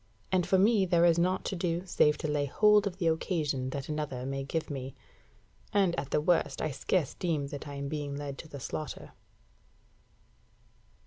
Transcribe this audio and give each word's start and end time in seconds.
and 0.31 0.47
for 0.47 0.57
me 0.57 0.83
there 0.83 1.05
is 1.05 1.19
nought 1.19 1.45
to 1.45 1.55
do 1.55 1.85
save 1.85 2.17
to 2.17 2.27
lay 2.27 2.45
hold 2.47 2.87
of 2.87 2.97
the 2.97 3.05
occasion 3.05 3.69
that 3.69 3.87
another 3.87 4.25
may 4.25 4.43
give 4.43 4.67
me. 4.67 4.95
And 5.73 5.93
at 5.99 6.09
the 6.09 6.19
worst 6.19 6.59
I 6.59 6.71
scarce 6.71 7.13
deem 7.13 7.45
that 7.49 7.67
I 7.67 7.75
am 7.75 7.87
being 7.87 8.15
led 8.15 8.39
to 8.39 8.47
the 8.47 8.59
slaughter. 8.59 9.11